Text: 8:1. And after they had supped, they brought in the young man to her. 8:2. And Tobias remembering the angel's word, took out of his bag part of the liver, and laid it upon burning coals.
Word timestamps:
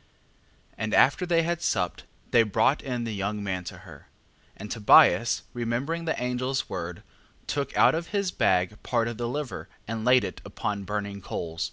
8:1. 0.00 0.06
And 0.78 0.94
after 0.94 1.26
they 1.26 1.42
had 1.42 1.60
supped, 1.60 2.04
they 2.30 2.42
brought 2.42 2.80
in 2.82 3.04
the 3.04 3.12
young 3.14 3.44
man 3.44 3.64
to 3.64 3.78
her. 3.80 4.08
8:2. 4.52 4.52
And 4.56 4.70
Tobias 4.70 5.42
remembering 5.52 6.06
the 6.06 6.18
angel's 6.18 6.70
word, 6.70 7.02
took 7.46 7.76
out 7.76 7.94
of 7.94 8.06
his 8.06 8.30
bag 8.30 8.82
part 8.82 9.08
of 9.08 9.18
the 9.18 9.28
liver, 9.28 9.68
and 9.86 10.02
laid 10.02 10.24
it 10.24 10.40
upon 10.42 10.84
burning 10.84 11.20
coals. 11.20 11.72